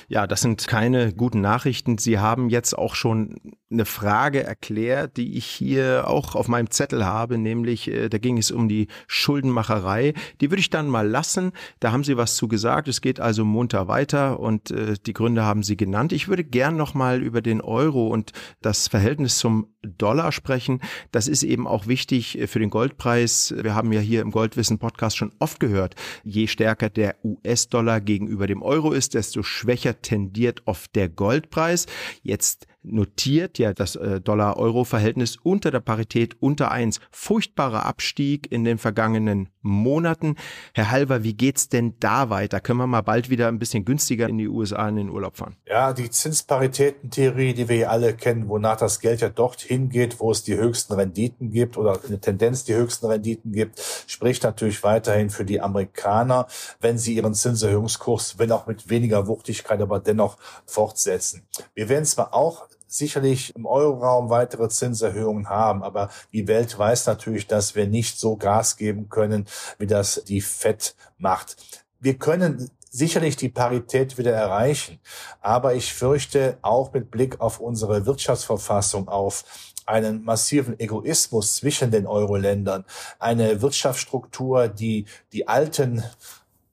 Ja, 0.07 0.27
das 0.27 0.41
sind 0.41 0.67
keine 0.67 1.13
guten 1.13 1.41
Nachrichten. 1.41 1.97
Sie 1.97 2.19
haben 2.19 2.49
jetzt 2.49 2.77
auch 2.77 2.95
schon 2.95 3.35
eine 3.69 3.85
Frage 3.85 4.43
erklärt, 4.43 5.17
die 5.17 5.37
ich 5.37 5.45
hier 5.45 6.05
auch 6.07 6.35
auf 6.35 6.47
meinem 6.47 6.71
Zettel 6.71 7.05
habe, 7.05 7.37
nämlich 7.37 7.89
äh, 7.89 8.07
da 8.07 8.17
ging 8.17 8.37
es 8.37 8.51
um 8.51 8.69
die 8.69 8.87
Schuldenmacherei. 9.07 10.13
Die 10.39 10.49
würde 10.49 10.61
ich 10.61 10.69
dann 10.69 10.87
mal 10.87 11.07
lassen. 11.07 11.51
Da 11.79 11.91
haben 11.91 12.03
Sie 12.03 12.15
was 12.15 12.35
zu 12.35 12.47
gesagt. 12.47 12.87
Es 12.87 13.01
geht 13.01 13.19
also 13.19 13.43
munter 13.43 13.87
weiter 13.87 14.39
und 14.39 14.71
äh, 14.71 14.95
die 15.05 15.13
Gründe 15.13 15.43
haben 15.43 15.63
Sie 15.63 15.75
genannt. 15.75 16.13
Ich 16.13 16.29
würde 16.29 16.45
gern 16.45 16.77
noch 16.77 16.93
mal 16.93 17.21
über 17.21 17.41
den 17.41 17.59
Euro 17.59 18.07
und 18.07 18.31
das 18.61 18.87
Verhältnis 18.87 19.37
zum 19.37 19.67
Dollar 19.81 20.31
sprechen. 20.31 20.81
Das 21.11 21.27
ist 21.27 21.43
eben 21.43 21.67
auch 21.67 21.87
wichtig 21.87 22.39
äh, 22.39 22.47
für 22.47 22.59
den 22.59 22.69
Goldpreis. 22.69 23.53
Wir 23.57 23.75
haben 23.75 23.91
ja 23.91 23.99
hier 23.99 24.21
im 24.21 24.31
Goldwissen 24.31 24.79
Podcast 24.79 25.17
schon 25.17 25.33
oft 25.39 25.59
gehört, 25.59 25.95
je 26.23 26.47
stärker 26.47 26.89
der 26.89 27.15
US-Dollar 27.23 27.99
gegenüber 27.99 28.47
dem 28.47 28.61
Euro 28.67 28.91
ist, 28.91 29.13
desto 29.13 29.41
schwächer 29.43 30.01
tendiert 30.01 30.61
oft 30.65 30.95
der 30.95 31.09
Goldpreis. 31.09 31.87
Jetzt 32.21 32.67
notiert 32.91 33.57
ja 33.57 33.73
das 33.73 33.95
äh, 33.95 34.21
Dollar-Euro-Verhältnis 34.21 35.37
unter 35.43 35.71
der 35.71 35.79
Parität 35.79 36.35
unter 36.39 36.71
eins. 36.71 36.99
Furchtbarer 37.11 37.85
Abstieg 37.85 38.51
in 38.51 38.63
den 38.63 38.77
vergangenen 38.77 39.49
Monaten. 39.61 40.35
Herr 40.73 40.91
Halver, 40.91 41.23
wie 41.23 41.33
geht's 41.33 41.69
denn 41.69 41.95
da 41.99 42.29
weiter? 42.29 42.59
Können 42.59 42.79
wir 42.79 42.87
mal 42.87 43.01
bald 43.01 43.29
wieder 43.29 43.47
ein 43.47 43.59
bisschen 43.59 43.85
günstiger 43.85 44.27
in 44.27 44.37
die 44.37 44.47
USA 44.47 44.87
in 44.89 44.95
den 44.95 45.09
Urlaub 45.09 45.37
fahren? 45.37 45.55
Ja, 45.65 45.93
die 45.93 46.09
Zinsparitätentheorie, 46.09 47.53
die 47.53 47.69
wir 47.69 47.91
alle 47.91 48.15
kennen, 48.15 48.47
wonach 48.47 48.77
das 48.77 48.99
Geld 48.99 49.21
ja 49.21 49.29
dorthin 49.29 49.89
geht, 49.89 50.19
wo 50.19 50.31
es 50.31 50.43
die 50.43 50.55
höchsten 50.55 50.93
Renditen 50.93 51.51
gibt 51.51 51.77
oder 51.77 51.99
eine 52.07 52.19
Tendenz 52.19 52.63
die 52.63 52.75
höchsten 52.75 53.05
Renditen 53.07 53.51
gibt, 53.51 53.79
spricht 54.07 54.43
natürlich 54.43 54.83
weiterhin 54.83 55.29
für 55.29 55.45
die 55.45 55.61
Amerikaner, 55.61 56.47
wenn 56.79 56.97
sie 56.97 57.15
ihren 57.15 57.33
Zinserhöhungskurs, 57.33 58.39
wenn 58.39 58.51
auch 58.51 58.67
mit 58.67 58.89
weniger 58.89 59.27
Wuchtigkeit, 59.27 59.81
aber 59.81 59.99
dennoch 59.99 60.37
fortsetzen. 60.65 61.45
Wir 61.73 61.89
werden 61.89 62.05
zwar 62.05 62.33
auch 62.33 62.67
sicherlich 62.87 63.55
im 63.55 63.65
Euroraum 63.65 64.29
weitere 64.29 64.69
Zinserhöhungen 64.69 65.49
haben, 65.49 65.83
aber 65.83 66.09
die 66.33 66.47
Welt 66.47 66.77
weiß 66.77 67.05
natürlich, 67.07 67.47
dass 67.47 67.75
wir 67.75 67.87
nicht 67.87 68.19
so 68.19 68.37
Gas 68.37 68.77
geben 68.77 69.09
können, 69.09 69.45
wie 69.77 69.87
das 69.87 70.23
die 70.25 70.41
FED 70.41 70.95
macht. 71.17 71.57
Wir 71.99 72.17
können 72.17 72.71
sicherlich 72.89 73.35
die 73.35 73.49
Parität 73.49 74.17
wieder 74.17 74.31
erreichen, 74.31 74.99
aber 75.41 75.75
ich 75.75 75.93
fürchte 75.93 76.57
auch 76.61 76.93
mit 76.93 77.11
Blick 77.11 77.41
auf 77.41 77.59
unsere 77.59 78.05
Wirtschaftsverfassung 78.05 79.07
auf 79.07 79.43
einen 79.85 80.23
massiven 80.23 80.79
Egoismus 80.79 81.55
zwischen 81.55 81.91
den 81.91 82.07
Euro-Ländern, 82.07 82.85
eine 83.19 83.61
Wirtschaftsstruktur, 83.61 84.67
die 84.67 85.05
die 85.31 85.47
alten 85.47 86.03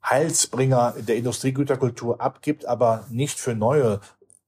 Heilsbringer 0.05 0.95
der 0.99 1.17
Industriegüterkultur 1.17 2.21
abgibt, 2.21 2.67
aber 2.67 3.07
nicht 3.09 3.39
für 3.39 3.55
neue 3.55 4.01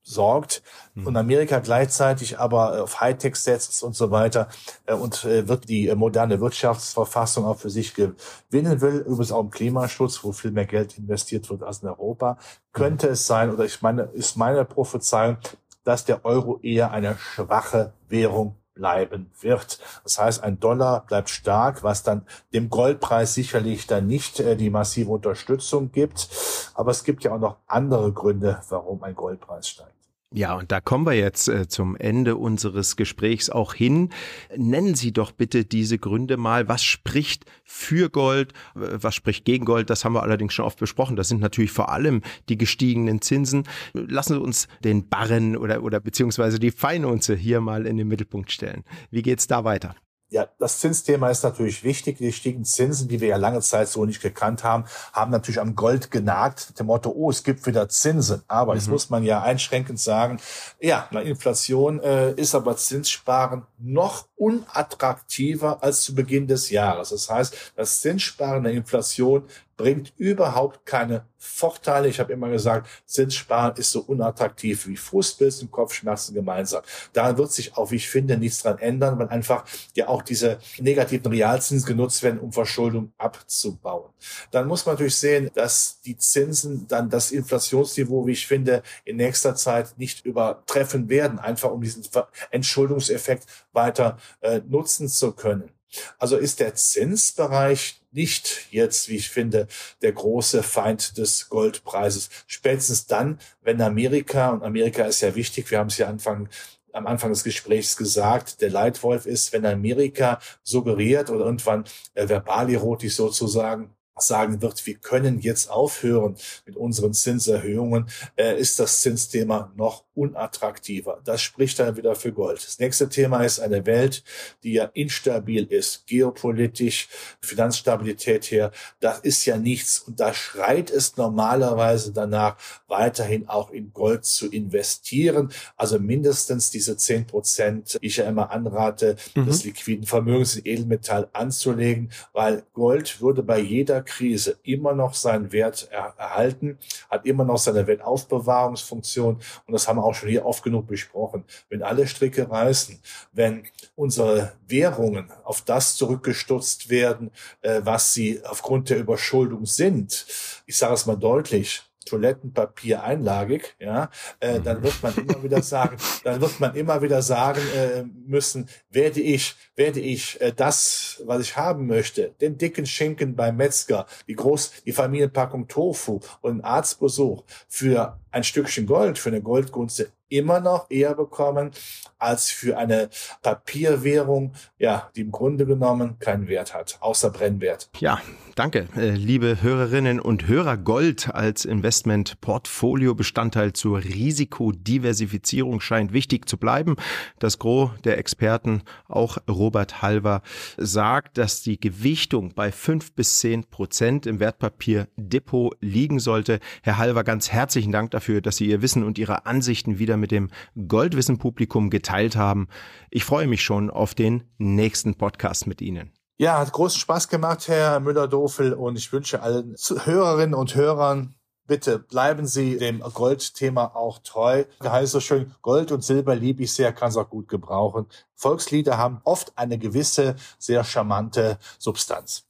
sorgt 0.07 0.63
mhm. 0.95 1.09
und 1.09 1.17
Amerika 1.17 1.59
gleichzeitig 1.59 2.39
aber 2.39 2.83
auf 2.83 3.01
Hightech 3.01 3.35
setzt 3.37 3.83
und 3.83 3.97
so 3.97 4.11
weiter 4.11 4.49
äh, 4.87 4.95
und 4.95 5.25
äh, 5.25 5.49
wird 5.49 5.69
die 5.69 5.89
äh, 5.89 5.97
moderne 5.97 6.41
Wirtschaftsverfassung 6.41 7.45
auch 7.45 7.59
für 7.59 7.71
sich 7.71 7.95
gewinnen 7.95 8.81
will, 8.81 8.99
übrigens 8.99 9.33
auch 9.33 9.41
im 9.41 9.51
Klimaschutz, 9.51 10.23
wo 10.23 10.33
viel 10.33 10.53
mehr 10.53 10.67
Geld 10.67 10.97
investiert 10.97 11.51
wird 11.51 11.65
als 11.65 11.83
in 11.83 11.89
Europa, 11.89 12.39
könnte 12.73 13.09
es 13.09 13.27
sein, 13.27 13.51
oder 13.53 13.65
ich 13.65 13.83
meine, 13.83 14.03
ist 14.03 14.37
meine 14.37 14.65
Prophezeiung, 14.65 15.39
dass 15.83 16.05
der 16.05 16.25
Euro 16.25 16.61
eher 16.63 16.93
eine 16.93 17.17
schwache 17.19 17.93
Währung 18.09 18.57
bleiben 18.75 19.33
wird. 19.41 19.81
Das 20.05 20.21
heißt, 20.21 20.43
ein 20.45 20.61
Dollar 20.61 21.05
bleibt 21.07 21.31
stark, 21.31 21.83
was 21.83 22.05
dann 22.05 22.27
dem 22.53 22.69
Goldpreis 22.69 23.35
sicherlich 23.35 23.87
dann 23.87 24.07
nicht 24.07 24.39
äh, 24.39 24.55
die 24.55 24.71
massive 24.71 25.11
Unterstützung 25.11 25.91
gibt. 25.91 26.29
Aber 26.75 26.93
es 26.93 27.03
gibt 27.03 27.25
ja 27.25 27.33
auch 27.35 27.41
noch 27.41 27.57
andere 27.67 28.13
Gründe, 28.13 28.61
warum 28.69 29.03
ein 29.03 29.17
Goldpreis 29.17 29.69
steigt. 29.69 29.96
Ja, 30.37 30.55
und 30.55 30.71
da 30.71 30.83
kommen 30.83 31.07
wir 31.07 31.15
jetzt 31.15 31.49
äh, 31.49 31.67
zum 31.67 31.97
Ende 31.97 32.37
unseres 32.37 32.97
Gesprächs 32.97 33.49
auch 33.49 33.73
hin. 33.73 34.11
Nennen 34.55 34.95
Sie 34.95 35.11
doch 35.11 35.33
bitte 35.33 35.65
diese 35.65 35.97
Gründe 35.97 36.37
mal. 36.37 36.69
Was 36.69 36.85
spricht 36.85 37.47
für 37.65 38.11
Gold? 38.11 38.53
Was 38.75 39.15
spricht 39.15 39.47
gegen 39.47 39.65
Gold? 39.65 39.89
Das 39.89 40.05
haben 40.05 40.13
wir 40.13 40.23
allerdings 40.23 40.53
schon 40.53 40.67
oft 40.67 40.79
besprochen. 40.79 41.17
Das 41.17 41.29
sind 41.29 41.41
natürlich 41.41 41.73
vor 41.73 41.89
allem 41.89 42.21
die 42.51 42.59
gestiegenen 42.59 43.23
Zinsen. 43.23 43.63
Lassen 43.95 44.35
Sie 44.35 44.41
uns 44.41 44.69
den 44.85 45.09
Barren 45.09 45.57
oder, 45.57 45.83
oder 45.83 46.01
beziehungsweise 46.01 46.59
die 46.59 46.71
Feinunze 46.71 47.35
hier 47.35 47.63
mal 47.63 47.87
in 47.87 47.97
den 47.97 48.07
Mittelpunkt 48.07 48.53
stellen. 48.53 48.85
Wie 49.11 49.23
geht's 49.23 49.47
da 49.47 49.65
weiter? 49.65 49.97
Ja, 50.29 50.49
das 50.59 50.81
Zinsthema 50.81 51.31
ist 51.31 51.45
natürlich 51.45 51.85
wichtig. 51.85 52.19
Die 52.19 52.33
stiegen 52.33 52.65
Zinsen, 52.65 53.07
die 53.07 53.21
wir 53.21 53.29
ja 53.29 53.37
lange 53.37 53.61
Zeit 53.61 53.89
so 53.89 54.05
nicht 54.05 54.21
gekannt 54.21 54.65
haben, 54.65 54.85
haben 55.13 55.31
natürlich 55.31 55.61
am 55.61 55.77
Gold 55.77 56.11
genagt. 56.11 56.67
Mit 56.69 56.81
dem 56.81 56.87
Motto, 56.87 57.11
oh, 57.11 57.31
es 57.31 57.45
gibt 57.45 57.65
wieder 57.65 57.89
Zinsen. 57.89 58.43
Aber 58.49 58.73
mhm. 58.73 58.79
jetzt 58.79 58.89
muss 58.89 59.09
man 59.09 59.23
ja 59.23 59.43
einschränkend 59.43 60.01
sagen, 60.01 60.41
ja, 60.81 61.07
na, 61.13 61.21
Inflation 61.21 62.01
äh, 62.01 62.33
ist 62.33 62.57
aber 62.57 62.77
Zinssparen 62.77 63.67
noch 63.79 64.27
unattraktiver 64.35 65.83
als 65.83 66.03
zu 66.03 66.15
Beginn 66.15 66.49
des 66.49 66.71
Jahres. 66.71 67.11
Das 67.11 67.31
heißt, 67.31 67.73
das 67.77 68.01
Zinssparen 68.01 68.65
der 68.65 68.73
Inflation 68.73 69.45
bringt 69.77 70.13
überhaupt 70.17 70.87
keine 70.87 71.27
Vorteile. 71.39 72.09
Ich 72.09 72.19
habe 72.19 72.33
immer 72.33 72.49
gesagt, 72.49 72.89
Zinssparen 73.07 73.77
ist 73.77 73.93
so 73.93 74.01
unattraktiv 74.01 74.87
wie 74.87 74.97
Fußpilz 74.97 75.63
und 75.63 75.71
Kopfschmerzen 75.71 76.35
gemeinsam. 76.35 76.83
Da 77.13 77.37
wird 77.37 77.53
sich 77.53 77.77
auch, 77.77 77.91
wie 77.91 77.97
ich 77.97 78.09
finde, 78.09 78.37
nichts 78.37 78.63
dran 78.63 78.79
ändern, 78.79 79.19
weil 79.19 79.29
einfach 79.29 79.65
ja 79.95 80.09
auch 80.09 80.23
diese 80.23 80.59
negativen 80.79 81.31
Realzinsen 81.31 81.87
genutzt 81.87 82.23
werden, 82.23 82.41
um 82.41 82.53
Verschuldung 82.53 83.13
abzubauen. 83.19 84.11
Dann 84.51 84.67
muss 84.67 84.87
man 84.87 84.95
natürlich 84.95 85.17
sehen, 85.17 85.51
dass 85.55 86.01
die 86.01 86.17
Zinsen 86.17 86.89
dann 86.89 87.11
das 87.11 87.31
Inflationsniveau, 87.31 88.27
wie 88.27 88.33
ich 88.33 88.47
finde, 88.47 88.83
in 89.05 89.17
nächster 89.17 89.55
Zeit 89.55 89.99
nicht 89.99 90.25
übertreffen 90.25 91.09
werden, 91.09 91.39
einfach 91.39 91.71
um 91.71 91.81
diesen 91.81 92.05
Entschuldungseffekt 92.51 93.47
weiter 93.73 94.17
äh, 94.41 94.61
nutzen 94.67 95.09
zu 95.09 95.33
können. 95.33 95.76
Also 96.19 96.37
ist 96.37 96.61
der 96.61 96.75
Zinsbereich 96.75 98.01
nicht 98.13 98.67
jetzt, 98.71 99.09
wie 99.09 99.17
ich 99.17 99.29
finde, 99.29 99.69
der 100.03 100.13
große 100.13 100.63
Feind 100.63 101.19
des 101.19 101.49
Goldpreises. 101.49 102.31
Spätestens 102.47 103.07
dann, 103.07 103.39
wenn 103.63 103.81
Amerika, 103.83 104.51
und 104.51 104.63
Amerika 104.63 105.05
ist 105.05 105.21
ja 105.21 105.35
wichtig, 105.35 105.71
wir 105.71 105.79
haben 105.79 105.89
es 105.89 105.99
ja 105.99 106.09
Anfang 106.09 106.49
am 106.97 107.07
Anfang 107.07 107.31
des 107.31 107.45
Gesprächs 107.45 107.97
gesagt, 107.97 108.63
der 108.63 108.71
Leitwolf 108.71 109.27
ist, 109.27 109.53
wenn 109.53 109.67
Amerika 109.67 110.41
suggeriert 110.63 111.29
oder 111.29 111.45
irgendwann 111.45 111.85
äh, 112.15 112.27
verbal 112.27 112.71
erotisch 112.71 113.17
sozusagen 113.17 113.95
sagen 114.19 114.63
wird, 114.63 114.87
wir 114.87 114.97
können 114.97 115.41
jetzt 115.41 115.71
aufhören 115.71 116.37
mit 116.65 116.77
unseren 116.77 117.13
Zinserhöhungen, 117.13 118.07
äh, 118.37 118.59
ist 118.59 118.79
das 118.81 119.01
Zinsthema 119.03 119.73
noch 119.77 120.05
unattraktiver. 120.15 121.21
Das 121.25 121.43
spricht 121.43 121.79
dann 121.79 121.97
wieder 121.97 122.15
für 122.15 122.33
Gold. 122.33 122.65
Das 122.65 122.79
nächste 122.79 123.09
Thema 123.09 123.45
ist 123.45 123.61
eine 123.61 123.85
Welt, 123.85 124.25
die 124.63 124.73
ja 124.73 124.85
instabil 124.95 125.65
ist, 125.65 126.07
geopolitisch, 126.07 127.09
Finanzstabilität 127.43 128.51
her. 128.51 128.73
Das 129.01 129.21
ist 129.21 129.45
ja 129.45 129.59
nichts. 129.59 129.99
Und 129.99 130.19
da 130.19 130.33
schreit 130.33 130.91
es 130.91 131.19
normalerweise 131.19 132.13
danach, 132.13 132.57
weiterhin 132.89 133.49
auch 133.49 133.71
in 133.71 133.93
Gold 133.93 134.25
zu 134.25 134.51
investieren. 134.51 135.53
Also 135.77 135.99
mindestens 135.99 136.71
diese 136.71 136.97
zehn 136.97 137.27
Prozent, 137.27 137.99
die 138.01 138.07
ich 138.07 138.17
ja 138.17 138.25
immer 138.25 138.51
anrate, 138.51 139.17
mhm. 139.35 139.45
des 139.45 139.65
liquiden 139.65 140.07
Vermögens 140.07 140.57
in 140.57 140.65
Edelmetall 140.65 141.29
anzulegen, 141.35 142.11
weil 142.33 142.63
Gold 142.73 143.21
würde 143.21 143.43
bei 143.43 143.59
jeder 143.59 144.06
Krise 144.07 144.59
immer 144.63 144.95
noch 144.95 145.13
seinen 145.13 145.53
Wert 145.53 145.89
er 145.91 146.15
erhalten, 146.17 146.79
hat 147.11 147.27
immer 147.27 147.45
noch 147.45 147.59
seine 147.59 147.87
Wertaufbewahrungsfunktion. 147.87 149.35
Und 149.67 149.73
das 149.73 149.87
haben 149.87 149.99
wir 149.99 150.05
auch 150.05 150.15
schon 150.15 150.31
hier 150.31 150.47
oft 150.47 150.63
genug 150.63 150.87
besprochen. 150.87 151.45
Wenn 151.69 151.83
alle 151.83 152.07
Stricke 152.07 152.51
reißen, 152.51 152.99
wenn 153.33 153.65
unsere 153.95 154.53
Währungen 154.67 155.31
auf 155.45 155.61
das 155.61 155.97
zurückgestutzt 155.97 156.89
werden, 156.89 157.31
äh, 157.61 157.81
was 157.85 158.15
sie 158.15 158.41
aufgrund 158.45 158.89
der 158.89 158.99
Überschuldung 158.99 159.67
sind, 159.67 160.27
ich 160.67 160.79
sage 160.79 160.95
es 160.95 161.07
mal 161.07 161.17
deutlich, 161.17 161.86
Toilettenpapier 162.07 163.03
einlagig, 163.03 163.77
ja, 163.79 164.11
äh, 164.41 164.61
dann 164.61 164.83
wird 164.83 165.03
man 165.03 165.15
immer 165.17 165.43
wieder 165.43 165.63
sagen, 165.63 165.97
dann 166.25 166.41
wird 166.41 166.59
man 166.61 166.75
immer 166.75 167.03
wieder 167.03 167.21
sagen 167.21 167.61
äh, 167.77 168.05
müssen, 168.27 168.69
werde 168.91 169.21
ich, 169.21 169.55
werde 169.75 170.01
ich 170.01 170.41
äh, 170.41 170.53
das, 170.55 171.23
was 171.27 171.43
ich 171.43 171.57
haben 171.57 171.87
möchte, 171.87 172.35
den 172.41 172.57
dicken 172.57 172.87
Schinken 172.87 173.37
beim 173.37 173.57
Metzger, 173.57 174.07
die 174.27 174.35
groß, 174.35 174.85
die 174.87 174.93
Familienpackung 174.93 175.69
Tofu 175.69 176.21
und 176.41 176.53
einen 176.53 176.61
Arztbesuch 176.63 177.45
für 177.69 178.19
ein 178.31 178.45
Stückchen 178.45 178.87
Gold, 178.87 179.19
für 179.19 179.29
eine 179.29 179.43
Goldgunste 179.43 180.09
immer 180.29 180.61
noch 180.61 180.91
eher 180.91 181.15
bekommen 181.15 181.71
als 182.19 182.51
für 182.51 182.79
eine 182.79 183.09
Papierwährung, 183.43 184.53
ja, 184.79 185.11
die 185.15 185.21
im 185.23 185.31
Grunde 185.31 185.67
genommen 185.67 186.19
keinen 186.19 186.49
Wert 186.49 186.75
hat, 186.75 186.99
außer 187.01 187.31
Brennwert. 187.31 187.89
Ja, 187.99 188.21
danke, 188.55 188.89
äh, 188.97 189.11
liebe 189.11 189.63
Hörerinnen 189.63 190.21
und 190.21 190.49
Hörer. 190.49 190.77
Gold 190.77 191.35
als 191.35 191.65
Investment-Portfolio-Bestandteil 191.65 193.73
zur 193.75 194.03
Risikodiversifizierung 194.03 195.81
scheint 195.81 196.13
wichtig 196.13 196.49
zu 196.49 196.57
bleiben. 196.57 196.97
Das 197.39 197.59
Gros 197.59 197.91
der 198.05 198.19
Experten, 198.19 198.83
auch 199.09 199.39
Robert 199.49 200.03
Halver, 200.03 200.43
sagt, 200.77 201.39
dass 201.39 201.63
die 201.63 201.79
Gewichtung 201.79 202.55
bei 202.55 202.73
fünf 202.73 203.13
bis 203.13 203.39
zehn 203.39 203.65
Prozent 203.65 204.27
im 204.27 204.41
Wertpapierdepot 204.41 205.77
liegen 205.81 206.19
sollte. 206.19 206.59
Herr 206.83 206.99
Halver, 206.99 207.25
ganz 207.25 207.53
herzlichen 207.53 207.93
Dank 207.93 208.11
dafür, 208.11 208.41
dass 208.41 208.57
Sie 208.57 208.67
Ihr 208.67 208.83
Wissen 208.83 209.05
und 209.05 209.19
Ihre 209.19 209.47
Ansichten 209.47 209.99
wieder 209.99 210.16
mit 210.17 210.31
dem 210.31 210.51
Goldwissen-Publikum 210.89 211.91
geteilt 211.91 212.37
haben. 212.37 212.69
Ich 213.11 213.25
freue 213.25 213.47
mich 213.47 213.63
schon 213.63 213.91
auf 213.91 214.15
den 214.15 214.45
nächsten 214.59 215.15
Podcast 215.15 215.67
mit 215.67 215.81
Ihnen. 215.81 216.13
Ja, 216.39 216.59
hat 216.59 216.73
großen 216.73 217.01
Spaß 217.01 217.29
gemacht, 217.29 217.67
Herr 217.69 217.99
Müller-Dofel, 218.01 218.75
und 218.75 218.99
ich 218.99 219.11
wünsche 219.13 219.41
allen 219.41 219.75
Hörerinnen 220.05 220.55
und 220.55 220.75
Hörern, 220.75 221.35
bitte 221.67 221.99
bleiben 221.99 222.47
Sie 222.47 222.77
dem 222.79 223.01
Goldthema 223.01 223.93
auch 223.95 224.19
treu. 224.19 224.65
Heißt 224.83 225.13
so 225.13 225.21
schön, 225.21 225.55
Gold 225.63 225.93
und 225.93 226.05
Silber 226.05 226.35
liebe 226.35 226.63
ich 226.63 226.73
sehr, 226.73 226.93
kann 226.93 227.09
es 227.09 227.17
auch 227.17 227.31
gut 227.31 227.49
gebrauchen. 227.49 228.07
Volkslieder 228.35 228.99
haben 228.99 229.21
oft 229.25 229.57
eine 229.57 229.79
gewisse, 229.79 230.37
sehr 230.59 230.85
charmante 230.85 231.59
Substanz. 231.79 232.45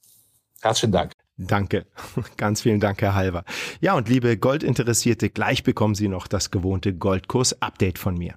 Herzlichen 0.61 0.91
Dank. 0.91 1.16
Danke. 1.37 1.85
Ganz 2.37 2.61
vielen 2.61 2.79
Dank, 2.79 3.01
Herr 3.01 3.13
Halver. 3.13 3.43
Ja, 3.79 3.93
und 3.95 4.09
liebe 4.09 4.37
Goldinteressierte, 4.37 5.29
gleich 5.29 5.63
bekommen 5.63 5.95
Sie 5.95 6.07
noch 6.07 6.27
das 6.27 6.51
gewohnte 6.51 6.93
Goldkurs-Update 6.93 7.99
von 7.99 8.17
mir. 8.17 8.35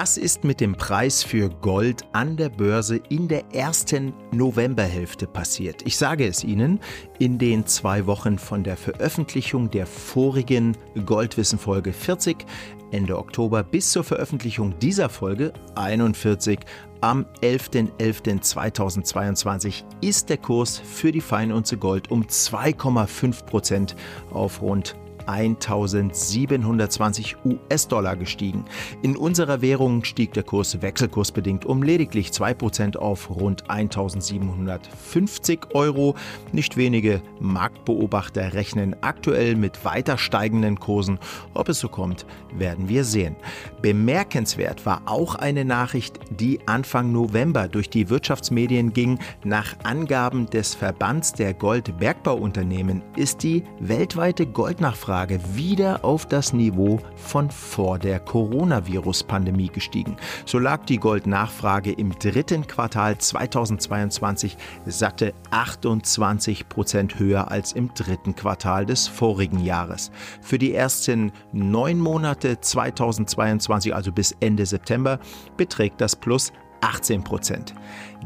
Was 0.00 0.16
ist 0.16 0.44
mit 0.44 0.60
dem 0.60 0.76
Preis 0.76 1.24
für 1.24 1.48
Gold 1.48 2.04
an 2.12 2.36
der 2.36 2.50
Börse 2.50 3.00
in 3.08 3.26
der 3.26 3.52
ersten 3.52 4.12
Novemberhälfte 4.30 5.26
passiert? 5.26 5.82
Ich 5.84 5.96
sage 5.96 6.24
es 6.24 6.44
Ihnen, 6.44 6.78
in 7.18 7.36
den 7.36 7.66
zwei 7.66 8.06
Wochen 8.06 8.38
von 8.38 8.62
der 8.62 8.76
Veröffentlichung 8.76 9.72
der 9.72 9.88
vorigen 9.88 10.76
Goldwissen 11.04 11.58
Folge 11.58 11.92
40 11.92 12.46
Ende 12.92 13.18
Oktober 13.18 13.64
bis 13.64 13.90
zur 13.90 14.04
Veröffentlichung 14.04 14.78
dieser 14.78 15.08
Folge 15.08 15.52
41 15.74 16.60
am 17.00 17.26
11.11.2022 17.42 19.82
ist 20.00 20.28
der 20.28 20.36
Kurs 20.36 20.78
für 20.78 21.10
die 21.10 21.20
Feinunze 21.20 21.76
Gold 21.76 22.08
um 22.12 22.22
2,5 22.22 23.46
Prozent 23.46 23.96
auf 24.30 24.62
rund 24.62 24.94
1720 25.28 27.36
US-Dollar 27.44 28.16
gestiegen. 28.16 28.64
In 29.02 29.16
unserer 29.16 29.60
Währung 29.60 30.04
stieg 30.04 30.32
der 30.32 30.42
Kurs 30.42 30.80
wechselkursbedingt 30.80 31.66
um 31.66 31.82
lediglich 31.82 32.30
2% 32.30 32.96
auf 32.96 33.28
rund 33.30 33.70
1750 33.70 35.74
Euro. 35.74 36.14
Nicht 36.52 36.78
wenige 36.78 37.20
Marktbeobachter 37.40 38.54
rechnen 38.54 38.96
aktuell 39.02 39.54
mit 39.54 39.84
weiter 39.84 40.16
steigenden 40.16 40.80
Kursen. 40.80 41.18
Ob 41.52 41.68
es 41.68 41.80
so 41.80 41.88
kommt, 41.88 42.24
werden 42.54 42.88
wir 42.88 43.04
sehen. 43.04 43.36
Bemerkenswert 43.82 44.86
war 44.86 45.02
auch 45.04 45.34
eine 45.34 45.66
Nachricht, 45.66 46.18
die 46.30 46.58
Anfang 46.66 47.12
November 47.12 47.68
durch 47.68 47.90
die 47.90 48.08
Wirtschaftsmedien 48.08 48.94
ging. 48.94 49.18
Nach 49.44 49.76
Angaben 49.84 50.46
des 50.46 50.74
Verbands 50.74 51.34
der 51.34 51.52
Goldbergbauunternehmen 51.52 53.02
ist 53.14 53.42
die 53.42 53.62
weltweite 53.80 54.46
Goldnachfrage 54.46 55.17
Nachfrage 55.18 55.40
wieder 55.56 56.04
auf 56.04 56.26
das 56.26 56.52
Niveau 56.52 57.00
von 57.16 57.50
vor 57.50 57.98
der 57.98 58.20
Coronavirus-Pandemie 58.20 59.68
gestiegen. 59.68 60.16
So 60.46 60.60
lag 60.60 60.84
die 60.84 60.98
Goldnachfrage 60.98 61.90
im 61.90 62.16
dritten 62.16 62.64
Quartal 62.64 63.18
2022 63.18 64.56
satte 64.86 65.34
28 65.50 66.68
Prozent 66.68 67.18
höher 67.18 67.50
als 67.50 67.72
im 67.72 67.92
dritten 67.94 68.36
Quartal 68.36 68.86
des 68.86 69.08
vorigen 69.08 69.58
Jahres. 69.58 70.12
Für 70.40 70.58
die 70.58 70.72
ersten 70.72 71.32
neun 71.52 71.98
Monate 71.98 72.60
2022, 72.60 73.92
also 73.92 74.12
bis 74.12 74.36
Ende 74.38 74.66
September, 74.66 75.18
beträgt 75.56 76.00
das 76.00 76.14
Plus 76.14 76.52
18 76.80 77.24
Prozent. 77.24 77.74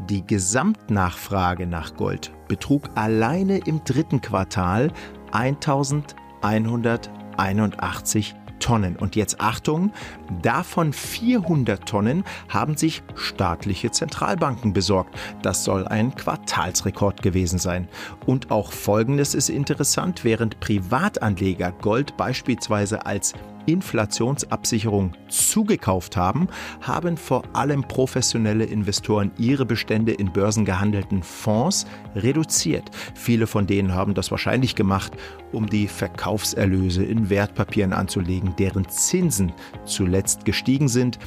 Die 0.09 0.23
Gesamtnachfrage 0.23 1.65
nach 1.65 1.95
Gold 1.95 2.31
betrug 2.47 2.83
alleine 2.93 3.57
im 3.65 3.83
dritten 3.83 4.21
Quartal 4.21 4.91
1000 5.31 6.15
181 6.43 8.35
Tonnen. 8.63 8.95
Und 8.95 9.15
jetzt 9.17 9.41
Achtung, 9.41 9.91
davon 10.41 10.93
400 10.93 11.85
Tonnen 11.87 12.23
haben 12.47 12.77
sich 12.77 13.03
staatliche 13.15 13.91
Zentralbanken 13.91 14.71
besorgt. 14.71 15.13
Das 15.41 15.65
soll 15.65 15.85
ein 15.87 16.15
Quartalsrekord 16.15 17.21
gewesen 17.21 17.59
sein. 17.59 17.89
Und 18.25 18.51
auch 18.51 18.71
Folgendes 18.71 19.35
ist 19.35 19.49
interessant, 19.49 20.23
während 20.23 20.61
Privatanleger 20.61 21.73
Gold 21.73 22.15
beispielsweise 22.15 23.05
als 23.05 23.33
Inflationsabsicherung 23.65 25.13
zugekauft 25.29 26.17
haben, 26.17 26.47
haben 26.81 27.17
vor 27.17 27.43
allem 27.53 27.83
professionelle 27.83 28.65
Investoren 28.65 29.31
ihre 29.37 29.65
Bestände 29.65 30.13
in 30.13 30.31
börsengehandelten 30.31 31.23
Fonds 31.23 31.85
reduziert. 32.15 32.89
Viele 33.15 33.47
von 33.47 33.67
denen 33.67 33.93
haben 33.93 34.13
das 34.13 34.31
wahrscheinlich 34.31 34.75
gemacht, 34.75 35.13
um 35.51 35.67
die 35.67 35.87
Verkaufserlöse 35.87 37.03
in 37.03 37.29
Wertpapieren 37.29 37.93
anzulegen, 37.93 38.55
deren 38.57 38.87
Zinsen 38.89 39.51
zuletzt 39.85 40.45
gestiegen 40.45 40.87
sind, 40.87 41.19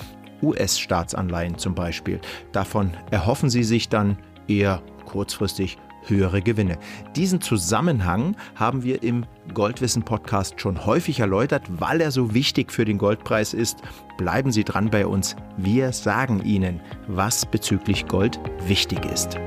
US-Staatsanleihen 0.43 1.59
zum 1.59 1.75
Beispiel. 1.75 2.21
Davon 2.53 2.93
erhoffen 3.11 3.51
sie 3.51 3.65
sich 3.65 3.89
dann 3.89 4.19
eher 4.49 4.83
kurzfristig 5.07 5.79
höhere 6.09 6.43
Gewinne. 6.43 6.79
Diesen 7.15 7.41
Zusammenhang 7.41 8.37
haben 8.55 8.83
wir 8.83 9.03
im 9.03 9.27
Goldwissen 9.55 10.03
Podcast 10.03 10.61
schon 10.61 10.87
häufig 10.87 11.21
erläutert, 11.21 11.63
weil 11.69 12.01
er 12.01 12.11
so 12.11 12.35
wichtig 12.35 12.73
für 12.73 12.85
den 12.85 12.99
Goldpreis 12.99 13.55
ist. 13.55 13.79
Bleiben 14.19 14.53
Sie 14.53 14.65
dran 14.65 14.91
bei 14.91 15.07
uns. 15.07 15.37
Wir 15.57 15.93
sagen 15.93 16.43
Ihnen, 16.45 16.81
was 17.07 17.47
bezüglich 17.47 18.07
Gold 18.07 18.39
wichtig 18.67 19.05
ist. 19.05 19.39